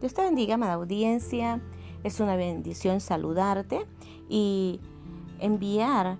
Dios 0.00 0.14
te 0.14 0.22
bendiga, 0.22 0.54
amada 0.54 0.74
audiencia. 0.74 1.60
Es 2.04 2.20
una 2.20 2.36
bendición 2.36 3.00
saludarte 3.00 3.84
y 4.28 4.80
enviar 5.40 6.18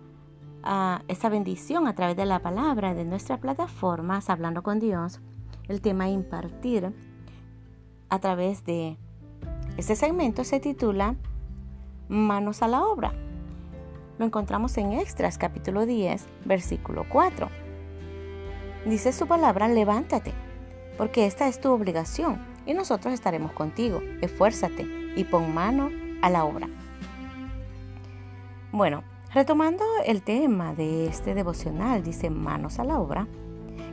a 0.64 1.02
esa 1.06 1.28
bendición 1.28 1.86
a 1.86 1.94
través 1.94 2.16
de 2.16 2.26
la 2.26 2.40
palabra 2.40 2.94
de 2.94 3.04
nuestra 3.04 3.38
plataforma, 3.38 4.20
Hablando 4.26 4.64
con 4.64 4.80
Dios. 4.80 5.20
El 5.68 5.80
tema 5.80 6.08
impartir 6.08 6.92
a 8.08 8.18
través 8.18 8.64
de 8.64 8.96
este 9.76 9.94
segmento 9.94 10.42
se 10.42 10.58
titula 10.58 11.14
Manos 12.08 12.62
a 12.62 12.68
la 12.68 12.84
obra. 12.84 13.12
Lo 14.18 14.24
encontramos 14.24 14.76
en 14.76 14.92
Extras 14.94 15.38
capítulo 15.38 15.86
10, 15.86 16.26
versículo 16.44 17.06
4. 17.08 17.48
Dice 18.86 19.12
su 19.12 19.28
palabra, 19.28 19.68
levántate, 19.68 20.32
porque 20.96 21.26
esta 21.26 21.46
es 21.46 21.60
tu 21.60 21.70
obligación 21.70 22.57
y 22.68 22.74
nosotros 22.74 23.14
estaremos 23.14 23.50
contigo. 23.52 24.00
Esfuérzate 24.20 24.86
y 25.16 25.24
pon 25.24 25.52
mano 25.52 25.90
a 26.22 26.28
la 26.28 26.44
obra. 26.44 26.68
Bueno, 28.70 29.02
retomando 29.32 29.84
el 30.04 30.22
tema 30.22 30.74
de 30.74 31.06
este 31.06 31.34
devocional, 31.34 32.04
dice 32.04 32.28
manos 32.28 32.78
a 32.78 32.84
la 32.84 33.00
obra. 33.00 33.26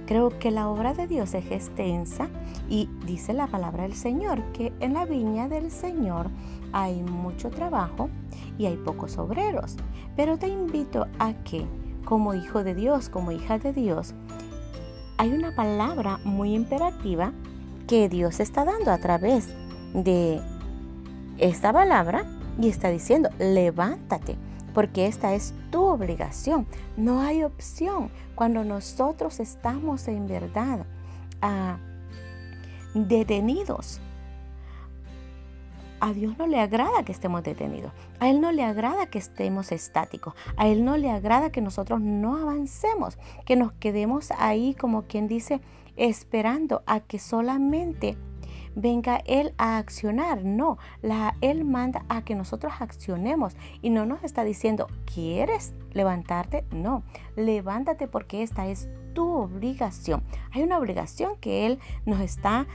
Creo 0.05 0.37
que 0.37 0.51
la 0.51 0.67
obra 0.67 0.93
de 0.93 1.07
Dios 1.07 1.33
es 1.33 1.49
extensa 1.49 2.27
y 2.69 2.89
dice 3.05 3.33
la 3.33 3.47
palabra 3.47 3.83
del 3.83 3.95
Señor 3.95 4.43
que 4.51 4.73
en 4.81 4.93
la 4.93 5.05
viña 5.05 5.47
del 5.47 5.71
Señor 5.71 6.29
hay 6.73 7.01
mucho 7.01 7.49
trabajo 7.49 8.09
y 8.57 8.65
hay 8.65 8.75
pocos 8.75 9.17
obreros. 9.17 9.77
Pero 10.17 10.37
te 10.37 10.49
invito 10.49 11.07
a 11.17 11.33
que 11.43 11.65
como 12.03 12.33
hijo 12.33 12.63
de 12.63 12.75
Dios, 12.75 13.09
como 13.09 13.31
hija 13.31 13.57
de 13.57 13.71
Dios, 13.71 14.13
hay 15.17 15.31
una 15.31 15.55
palabra 15.55 16.19
muy 16.25 16.53
imperativa 16.53 17.31
que 17.87 18.09
Dios 18.09 18.39
está 18.39 18.65
dando 18.65 18.91
a 18.91 18.97
través 18.97 19.53
de 19.93 20.41
esta 21.37 21.71
palabra 21.71 22.25
y 22.59 22.69
está 22.69 22.89
diciendo, 22.89 23.29
levántate, 23.39 24.37
porque 24.73 25.07
esta 25.07 25.33
es 25.33 25.53
tu 25.71 25.83
obligación. 25.83 26.67
No 26.97 27.21
hay 27.21 27.43
opción 27.43 28.09
cuando 28.35 28.63
nosotros 28.63 29.39
estamos 29.39 30.07
en 30.07 30.27
verdad 30.27 30.85
ah, 31.41 31.77
detenidos. 32.93 33.99
A 35.99 36.13
Dios 36.13 36.37
no 36.37 36.47
le 36.47 36.59
agrada 36.59 37.03
que 37.03 37.11
estemos 37.11 37.43
detenidos. 37.43 37.91
A 38.19 38.29
Él 38.29 38.41
no 38.41 38.51
le 38.51 38.63
agrada 38.63 39.07
que 39.07 39.17
estemos 39.17 39.71
estáticos. 39.71 40.33
A 40.57 40.67
Él 40.67 40.83
no 40.83 40.97
le 40.97 41.09
agrada 41.09 41.51
que 41.51 41.61
nosotros 41.61 42.01
no 42.01 42.35
avancemos, 42.37 43.17
que 43.45 43.55
nos 43.55 43.71
quedemos 43.73 44.31
ahí 44.37 44.73
como 44.73 45.03
quien 45.03 45.27
dice, 45.27 45.61
esperando 45.95 46.83
a 46.85 46.99
que 46.99 47.19
solamente 47.19 48.17
venga 48.75 49.21
Él 49.25 49.53
a 49.57 49.77
accionar. 49.77 50.43
No, 50.43 50.77
la, 51.01 51.35
Él 51.41 51.65
manda 51.65 52.05
a 52.09 52.23
que 52.23 52.35
nosotros 52.35 52.73
accionemos 52.79 53.55
y 53.81 53.89
no 53.89 54.05
nos 54.05 54.23
está 54.23 54.43
diciendo, 54.43 54.87
¿quieres 55.11 55.73
levantarte? 55.93 56.65
No, 56.71 57.03
levántate 57.35 58.07
porque 58.07 58.43
esta 58.43 58.67
es 58.67 58.89
tu 59.13 59.31
obligación. 59.31 60.21
Hay 60.51 60.61
una 60.61 60.77
obligación 60.77 61.37
que 61.37 61.65
Él 61.65 61.79
nos 62.05 62.19
está, 62.19 62.67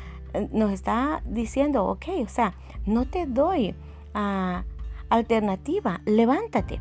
nos 0.52 0.72
está 0.72 1.22
diciendo, 1.24 1.84
ok, 1.86 2.06
o 2.24 2.28
sea, 2.28 2.54
no 2.86 3.06
te 3.06 3.26
doy 3.26 3.74
ah, 4.14 4.64
alternativa, 5.08 6.00
levántate. 6.04 6.80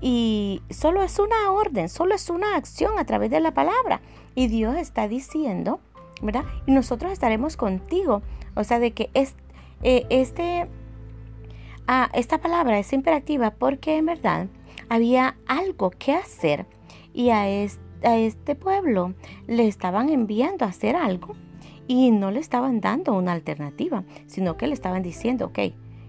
Y 0.00 0.62
solo 0.70 1.02
es 1.02 1.18
una 1.18 1.52
orden, 1.52 1.88
solo 1.88 2.14
es 2.14 2.28
una 2.28 2.56
acción 2.56 2.98
a 2.98 3.04
través 3.04 3.30
de 3.30 3.40
la 3.40 3.54
palabra. 3.54 4.00
Y 4.34 4.48
Dios 4.48 4.76
está 4.76 5.06
diciendo, 5.06 5.80
¿verdad? 6.20 6.44
Y 6.66 6.72
nosotros 6.72 7.12
estaremos 7.12 7.56
contigo. 7.56 8.22
O 8.54 8.64
sea, 8.64 8.80
de 8.80 8.92
que 8.92 9.10
es, 9.14 9.36
eh, 9.82 10.06
este, 10.10 10.68
ah, 11.86 12.10
esta 12.14 12.38
palabra 12.38 12.78
es 12.78 12.92
imperativa 12.92 13.52
porque 13.52 13.96
en 13.96 14.06
verdad 14.06 14.48
había 14.88 15.36
algo 15.46 15.90
que 15.90 16.12
hacer 16.12 16.66
y 17.14 17.30
a 17.30 17.46
a 18.04 18.16
este 18.16 18.54
pueblo 18.54 19.14
le 19.46 19.68
estaban 19.68 20.08
enviando 20.08 20.64
a 20.64 20.68
hacer 20.68 20.96
algo 20.96 21.36
y 21.86 22.10
no 22.10 22.30
le 22.30 22.40
estaban 22.40 22.80
dando 22.80 23.12
una 23.14 23.32
alternativa, 23.32 24.04
sino 24.26 24.56
que 24.56 24.66
le 24.66 24.74
estaban 24.74 25.02
diciendo, 25.02 25.46
ok, 25.46 25.58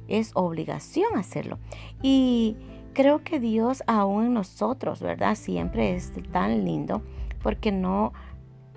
es 0.08 0.32
obligación 0.36 1.18
hacerlo. 1.18 1.60
Y 2.02 2.56
creo 2.94 3.24
que 3.24 3.40
Dios 3.40 3.84
aún 3.88 4.26
en 4.26 4.34
nosotros, 4.34 5.02
¿verdad? 5.02 5.36
Siempre 5.36 5.96
es 5.96 6.14
tan 6.32 6.66
lindo 6.66 7.02
porque 7.42 7.72
no, 7.72 8.14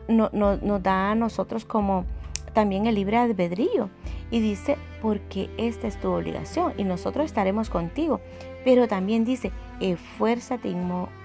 no, 0.08 0.30
nos 0.32 0.82
da 0.82 1.12
a 1.12 1.14
nosotros 1.14 1.64
como 1.64 2.04
también 2.52 2.86
el 2.86 2.94
libre 2.94 3.18
albedrío. 3.18 3.90
Y 4.30 4.40
dice, 4.40 4.76
porque 5.02 5.50
esta 5.56 5.86
es 5.86 6.00
tu 6.00 6.10
obligación 6.10 6.72
y 6.76 6.84
nosotros 6.84 7.26
estaremos 7.26 7.70
contigo. 7.70 8.20
Pero 8.64 8.88
también 8.88 9.24
dice, 9.24 9.52
esfuérzate 9.80 10.68
y 10.68 10.76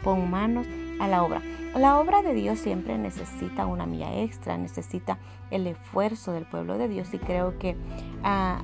pon 0.03 0.29
manos 0.29 0.67
a 1.01 1.07
la 1.07 1.23
obra. 1.23 1.41
La 1.75 1.99
obra 1.99 2.21
de 2.21 2.33
Dios 2.33 2.59
siempre 2.59 2.97
necesita 2.97 3.65
una 3.65 3.85
mía 3.85 4.21
extra, 4.21 4.57
necesita 4.57 5.17
el 5.49 5.67
esfuerzo 5.67 6.31
del 6.31 6.45
pueblo 6.45 6.77
de 6.77 6.87
Dios. 6.87 7.13
Y 7.13 7.17
creo 7.17 7.57
que 7.59 7.75
ah, 8.23 8.61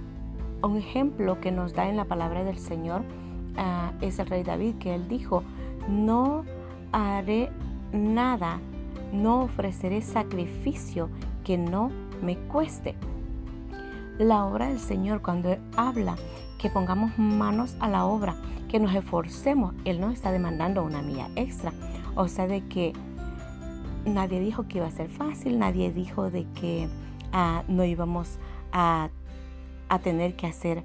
un 0.62 0.78
ejemplo 0.78 1.40
que 1.42 1.52
nos 1.52 1.74
da 1.74 1.90
en 1.90 1.97
la 1.97 2.06
palabra 2.06 2.44
del 2.44 2.58
Señor 2.58 3.03
Ah, 3.58 3.92
es 4.02 4.20
el 4.20 4.28
rey 4.28 4.44
David, 4.44 4.76
que 4.76 4.94
él 4.94 5.08
dijo, 5.08 5.44
no 5.90 6.46
haré 6.92 7.50
nada, 7.92 8.59
no 9.12 9.42
ofreceré 9.42 10.02
sacrificio 10.02 11.09
que 11.44 11.58
no 11.58 11.90
me 12.22 12.38
cueste. 12.38 12.96
La 14.20 14.46
obra 14.46 14.68
del 14.68 14.80
Señor, 14.80 15.22
cuando 15.22 15.52
Él 15.52 15.59
habla 15.76 16.16
que 16.59 16.70
pongamos 16.70 17.18
manos 17.18 17.76
a 17.80 17.88
la 17.88 18.06
obra, 18.06 18.36
que 18.70 18.80
nos 18.80 18.94
esforcemos, 18.94 19.74
Él 19.86 20.00
nos 20.00 20.14
está 20.14 20.31
demandando 20.31 20.84
una 20.84 21.02
mía 21.02 21.30
extra. 21.36 21.72
O 22.17 22.28
sea, 22.28 22.47
de 22.47 22.67
que 22.67 22.94
nadie 24.03 24.39
dijo 24.39 24.67
que 24.67 24.79
iba 24.79 24.88
a 24.88 24.91
ser 24.91 25.07
fácil, 25.07 25.59
nadie 25.59 25.94
dijo 25.94 26.31
de 26.31 26.45
que 26.53 26.89
ah, 27.31 27.63
no 27.67 27.83
íbamos 27.85 28.39
a, 28.72 29.09
tener 30.01 30.35
que 30.35 30.47
hacer 30.47 30.83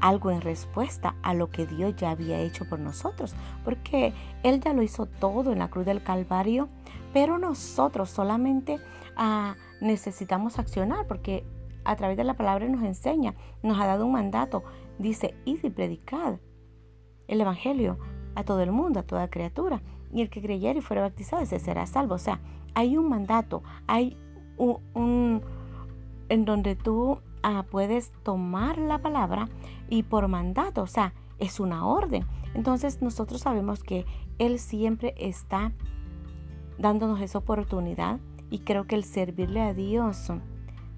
algo 0.00 0.32
en 0.32 0.40
respuesta 0.40 1.14
a 1.22 1.34
lo 1.34 1.50
que 1.50 1.66
Dios 1.66 1.94
ya 1.94 2.10
había 2.10 2.40
hecho 2.40 2.68
por 2.68 2.80
nosotros, 2.80 3.34
porque 3.64 4.12
Él 4.42 4.60
ya 4.60 4.72
lo 4.72 4.82
hizo 4.82 5.06
todo 5.06 5.52
en 5.52 5.60
la 5.60 5.70
cruz 5.70 5.86
del 5.86 6.02
Calvario, 6.02 6.68
pero 7.12 7.38
nosotros 7.38 8.10
solamente 8.10 8.78
ah, 9.16 9.54
necesitamos 9.80 10.58
accionar, 10.58 11.06
porque 11.06 11.44
a 11.84 11.94
través 11.94 12.16
de 12.16 12.24
la 12.24 12.34
palabra 12.34 12.66
nos 12.66 12.82
enseña, 12.82 13.36
nos 13.62 13.80
ha 13.80 13.86
dado 13.86 14.04
un 14.04 14.12
mandato, 14.12 14.64
dice, 14.98 15.36
id 15.44 15.62
y 15.62 15.70
predicad 15.70 16.40
el 17.28 17.40
Evangelio 17.40 17.98
a 18.34 18.42
todo 18.42 18.62
el 18.62 18.72
mundo, 18.72 18.98
a 18.98 19.04
toda 19.04 19.30
criatura, 19.30 19.80
y 20.12 20.22
el 20.22 20.30
que 20.30 20.42
creyere 20.42 20.78
y 20.78 20.82
fuera 20.82 21.02
bautizado, 21.02 21.42
ese 21.42 21.58
será 21.58 21.86
salvo. 21.86 22.14
O 22.14 22.18
sea, 22.18 22.40
hay 22.74 22.96
un 22.96 23.08
mandato, 23.08 23.62
hay 23.86 24.16
un 24.56 25.42
en 26.28 26.44
donde 26.44 26.76
tú 26.76 27.18
Ah, 27.42 27.64
puedes 27.68 28.12
tomar 28.22 28.78
la 28.78 28.98
palabra 28.98 29.48
y 29.88 30.04
por 30.04 30.28
mandato, 30.28 30.82
o 30.82 30.86
sea, 30.86 31.12
es 31.40 31.58
una 31.58 31.86
orden. 31.86 32.24
Entonces 32.54 33.02
nosotros 33.02 33.40
sabemos 33.40 33.82
que 33.82 34.06
Él 34.38 34.60
siempre 34.60 35.14
está 35.16 35.72
dándonos 36.78 37.20
esa 37.20 37.38
oportunidad 37.38 38.20
y 38.48 38.60
creo 38.60 38.86
que 38.86 38.94
el 38.94 39.02
servirle 39.02 39.60
a 39.60 39.74
Dios 39.74 40.30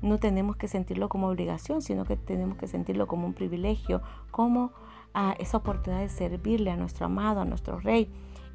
no 0.03 0.19
tenemos 0.19 0.57
que 0.57 0.69
sentirlo 0.69 1.09
como 1.09 1.29
obligación, 1.29 1.81
sino 1.81 2.05
que 2.05 2.17
tenemos 2.17 2.59
que 2.59 2.67
sentirlo 2.67 3.07
como 3.07 3.27
un 3.27 3.33
privilegio, 3.33 4.03
como 4.31 4.73
ah, 5.15 5.35
esa 5.39 5.57
oportunidad 5.57 6.03
de 6.03 6.11
servirle 6.11 6.71
a 6.71 6.77
nuestro 6.77 7.07
amado, 7.07 7.41
a 7.41 7.47
nuestro 7.47 7.81
rey. 7.81 8.11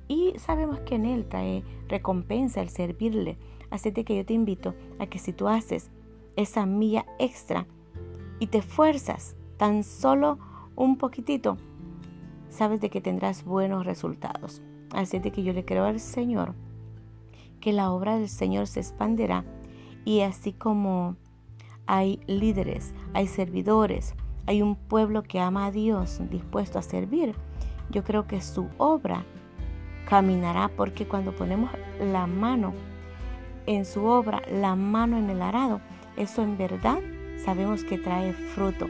Y 0.10 0.34
sabemos 0.38 0.82
que 0.82 0.96
en 0.96 1.06
Él 1.06 1.30
trae 1.30 1.64
recompensa 1.88 2.62
el 2.62 2.68
servirle. 2.68 3.38
Así 3.70 3.94
que 3.94 4.18
yo 4.18 4.26
te 4.26 4.34
invito 4.34 4.74
a 5.00 5.06
que 5.06 5.20
si 5.20 5.32
tú 5.32 5.48
haces 5.48 5.90
esa 6.36 6.66
milla 6.66 7.06
extra, 7.20 7.66
y 8.40 8.48
te 8.48 8.60
esfuerzas 8.60 9.36
tan 9.58 9.84
solo 9.84 10.40
un 10.76 10.98
poquitito, 10.98 11.58
sabes 12.50 12.82
de 12.82 12.90
que 12.90 13.02
tendrás 13.02 13.44
buenos 13.44 13.86
resultados. 13.86 14.62
Así 14.92 15.20
que 15.20 15.44
yo 15.44 15.54
le 15.54 15.66
creo 15.66 15.84
al 15.84 16.00
Señor 16.00 16.56
que 17.60 17.74
la 17.74 17.92
obra 17.92 18.18
del 18.18 18.30
Señor 18.30 18.68
se 18.68 18.80
expandirá 18.80 19.44
y 20.06 20.22
así 20.22 20.54
como 20.54 21.18
hay 21.86 22.22
líderes, 22.26 22.94
hay 23.14 23.28
servidores, 23.28 24.16
hay 24.46 24.62
un 24.62 24.76
pueblo 24.76 25.24
que 25.24 25.40
ama 25.40 25.66
a 25.66 25.72
Dios 25.72 26.22
dispuesto 26.30 26.80
a 26.80 26.82
servir, 26.82 27.36
yo 27.92 28.04
creo 28.04 28.26
que 28.26 28.42
su 28.42 28.70
obra 28.78 29.26
caminará 30.10 30.70
porque 30.76 31.08
cuando 31.08 31.36
ponemos 31.36 31.70
la 32.02 32.26
mano 32.28 32.74
en 33.66 33.86
su 33.86 34.06
obra, 34.06 34.42
la 34.52 34.76
mano 34.76 35.18
en 35.18 35.30
el 35.30 35.42
arado, 35.42 35.82
eso 36.18 36.42
en 36.42 36.58
verdad 36.58 37.00
sabemos 37.46 37.84
que 37.84 37.98
trae 37.98 38.34
fruto 38.34 38.88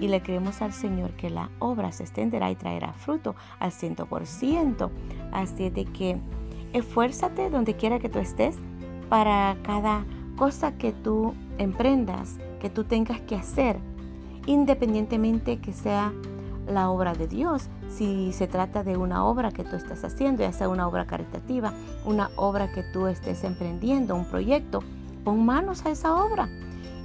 y 0.00 0.08
le 0.08 0.20
creemos 0.20 0.62
al 0.62 0.72
Señor 0.72 1.12
que 1.12 1.30
la 1.30 1.50
obra 1.58 1.92
se 1.92 2.02
extenderá 2.04 2.50
y 2.50 2.56
traerá 2.56 2.92
fruto 2.92 3.34
al 3.58 3.72
ciento 3.72 4.06
por 4.06 4.26
ciento. 4.26 4.90
Así 5.32 5.70
de 5.70 5.84
que 5.84 6.18
esfuérzate 6.72 7.50
donde 7.50 7.74
quiera 7.74 7.98
que 7.98 8.08
tú 8.08 8.18
estés 8.18 8.56
para 9.08 9.56
cada 9.62 10.04
cosa 10.36 10.76
que 10.76 10.92
tú 10.92 11.34
emprendas, 11.58 12.38
que 12.60 12.70
tú 12.70 12.84
tengas 12.84 13.20
que 13.22 13.36
hacer. 13.36 13.78
independientemente 14.46 15.58
que 15.58 15.74
sea 15.74 16.10
la 16.68 16.90
obra 16.90 17.14
de 17.14 17.26
Dios, 17.26 17.68
si 17.88 18.32
se 18.32 18.46
trata 18.46 18.84
de 18.84 18.96
una 18.96 19.24
obra 19.24 19.50
que 19.50 19.64
tú 19.64 19.76
estás 19.76 20.04
haciendo, 20.04 20.42
ya 20.42 20.52
sea 20.52 20.68
una 20.68 20.86
obra 20.86 21.06
caritativa, 21.06 21.72
una 22.04 22.30
obra 22.36 22.72
que 22.72 22.82
tú 22.82 23.06
estés 23.06 23.44
emprendiendo, 23.44 24.14
un 24.14 24.24
proyecto, 24.24 24.82
pon 25.24 25.44
manos 25.44 25.84
a 25.86 25.90
esa 25.90 26.14
obra. 26.14 26.48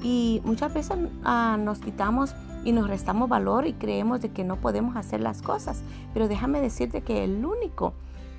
Y 0.01 0.41
muchas 0.43 0.73
veces 0.73 0.97
ah, 1.23 1.57
nos 1.59 1.79
quitamos 1.79 2.35
y 2.65 2.71
nos 2.71 2.87
restamos 2.87 3.29
valor 3.29 3.67
y 3.67 3.73
creemos 3.73 4.21
de 4.21 4.29
que 4.29 4.43
no 4.43 4.57
podemos 4.57 4.95
hacer 4.95 5.21
las 5.21 5.41
cosas. 5.41 5.81
Pero 6.13 6.27
déjame 6.27 6.61
decirte 6.61 7.01
que 7.01 7.23
el 7.23 7.45
único 7.45 7.93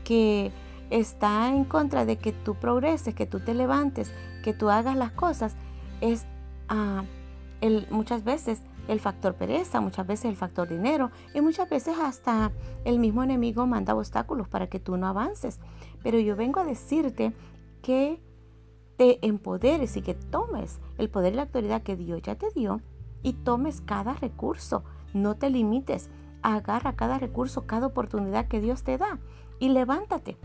que 0.05 0.53
está 0.91 1.49
en 1.49 1.65
contra 1.65 2.05
de 2.05 2.17
que 2.17 2.33
tú 2.33 2.55
progreses, 2.55 3.15
que 3.15 3.27
tú 3.27 3.41
te 3.41 3.55
levantes, 3.55 4.13
que 4.43 4.53
tú 4.53 4.71
hagas 4.71 4.97
las 4.97 5.13
cosas, 5.13 5.55
es 6.01 6.27
ah, 6.69 7.03
el, 7.61 7.87
muchas 7.91 8.25
veces 8.25 8.61
el 8.89 9.01
factor 9.01 9.35
pereza, 9.35 9.81
muchas 9.81 10.07
veces 10.07 10.27
el 10.27 10.37
factor 10.37 10.69
dinero 10.69 11.11
y 11.35 11.41
muchas 11.41 11.69
veces 11.69 11.97
hasta 11.99 12.53
el 12.85 12.99
mismo 12.99 13.23
enemigo 13.23 13.67
manda 13.67 13.95
obstáculos 13.95 14.49
para 14.49 14.69
que 14.69 14.81
tú 14.81 14.97
no 14.97 15.07
avances. 15.07 15.61
Pero 16.03 16.19
yo 16.19 16.37
vengo 16.37 16.61
a 16.61 16.65
decirte 16.65 17.33
que 17.83 18.21
te 18.97 19.25
empoderes 19.27 19.97
y 19.97 20.03
que 20.03 20.15
tomes 20.15 20.81
el 20.99 21.11
poder 21.11 21.33
y 21.33 21.37
la 21.37 21.43
autoridad 21.43 21.83
que 21.83 21.97
Dios 21.97 22.23
ya 22.23 22.37
te 22.37 22.51
dio 22.55 22.81
y 23.23 23.33
tomes 23.33 23.81
cada 23.81 24.15
recurso. 24.15 24.85
No 25.13 25.37
te 25.37 25.51
limites. 25.51 26.11
Agarra 26.43 26.95
cada 26.95 27.19
recurso, 27.19 27.67
cada 27.67 27.87
oportunidad 27.87 28.49
que 28.49 28.61
Dios 28.61 28.83
te 28.83 28.99
da 28.99 29.19
y 29.59 29.71
levántate. 29.71 30.37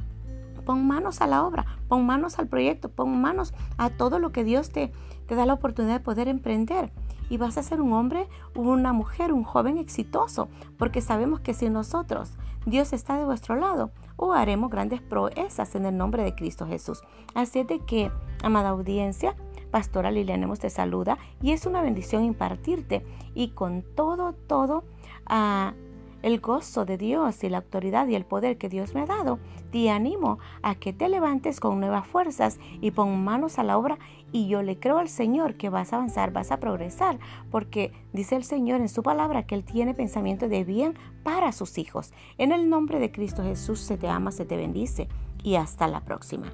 Pon 0.70 0.86
manos 0.86 1.20
a 1.22 1.26
la 1.26 1.48
obra, 1.48 1.66
pon 1.88 2.06
manos 2.06 2.38
al 2.38 2.48
proyecto, 2.48 2.90
pon 2.90 3.20
manos 3.20 3.56
a 3.80 3.90
todo 3.90 4.20
lo 4.20 4.32
que 4.32 4.44
Dios 4.44 4.70
te, 4.70 4.92
te 5.26 5.34
da 5.34 5.48
la 5.48 5.56
oportunidad 5.56 5.96
de 5.96 6.04
poder 6.04 6.28
emprender 6.28 6.92
y 7.28 7.38
vas 7.38 7.58
a 7.58 7.64
ser 7.64 7.82
un 7.82 7.92
hombre, 7.92 8.28
una 8.54 8.94
mujer, 8.94 9.34
un 9.34 9.44
joven 9.44 9.80
exitoso, 9.80 10.48
porque 10.78 11.02
sabemos 11.02 11.40
que 11.40 11.56
si 11.56 11.72
nosotros, 11.72 12.34
Dios 12.68 12.94
está 12.94 13.18
de 13.18 13.26
vuestro 13.26 13.56
lado, 13.56 13.90
o 14.16 14.34
haremos 14.34 14.70
grandes 14.70 15.02
proezas 15.02 15.74
en 15.74 15.88
el 15.88 15.98
nombre 15.98 16.22
de 16.22 16.36
Cristo 16.36 16.68
Jesús. 16.68 17.02
Así 17.34 17.62
es 17.62 17.68
de 17.68 17.80
que, 17.80 18.12
amada 18.44 18.70
audiencia, 18.70 19.36
Pastora 19.72 20.12
Liliana 20.12 20.54
te 20.54 20.70
saluda 20.70 21.18
y 21.42 21.52
es 21.54 21.66
una 21.66 21.82
bendición 21.82 22.24
impartirte 22.24 23.04
y 23.34 23.56
con 23.56 23.84
todo, 23.96 24.34
todo, 24.34 24.84
a 25.26 25.74
el 26.22 26.40
gozo 26.40 26.86
de 26.86 26.98
Dios 26.98 27.44
y 27.44 27.50
la 27.50 27.58
autoridad 27.58 28.08
y 28.08 28.16
el 28.16 28.26
poder 28.26 28.58
que 28.58 28.70
Dios 28.70 28.94
me 28.94 29.02
ha 29.02 29.06
dado, 29.06 29.40
te 29.72 29.90
animo 29.90 30.40
a 30.62 30.76
que 30.76 30.94
te 30.94 31.10
levantes 31.10 31.60
con 31.60 31.80
nuevas 31.80 32.08
fuerzas 32.08 32.60
y 32.82 32.92
pon 32.92 33.24
manos 33.24 33.60
a 33.60 33.64
la 33.64 33.78
obra 33.78 33.98
y 34.32 34.48
yo 34.48 34.62
le 34.62 34.80
creo 34.80 35.00
al 35.00 35.10
Señor 35.10 35.56
que 35.56 35.70
vas 35.70 35.94
a 35.94 35.98
avanzar, 35.98 36.32
vas 36.32 36.52
a 36.52 36.60
progresar, 36.60 37.20
porque 37.52 37.92
dice 38.14 38.36
el 38.36 38.44
Señor 38.44 38.82
en 38.82 38.90
su 38.90 39.04
palabra 39.04 39.46
que 39.46 39.56
Él 39.56 39.64
tiene 39.64 39.94
pensamiento 39.94 40.48
de 40.48 40.64
bien 40.64 40.96
para 41.24 41.52
sus 41.52 41.78
hijos. 41.78 42.14
En 42.38 42.52
el 42.52 42.70
nombre 42.70 43.00
de 43.00 43.12
Cristo 43.12 43.44
Jesús 43.44 43.80
se 43.80 43.98
te 43.98 44.08
ama, 44.08 44.32
se 44.32 44.46
te 44.46 44.58
bendice 44.58 45.08
y 45.44 45.56
hasta 45.56 45.88
la 45.88 46.02
próxima. 46.02 46.52